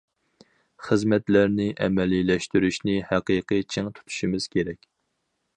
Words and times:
خىزمەتلەرنى 0.87 1.67
ئەمەلىيلەشتۈرۈشنى 1.87 2.97
ھەقىقىي 3.13 3.67
چىڭ 3.75 3.93
تۇتۇشىمىز 3.99 4.53
كېرەك. 4.57 4.93